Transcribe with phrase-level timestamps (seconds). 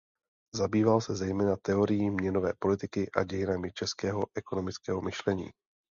[0.55, 5.49] Zabýval se zejména teorií měnové politiky a dějinami českého ekonomického myšlení.